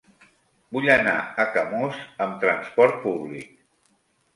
Vull 0.77 0.87
anar 0.93 1.13
a 1.45 1.47
Camós 1.59 2.03
amb 2.27 2.43
trasport 2.49 3.03
públic. 3.09 3.59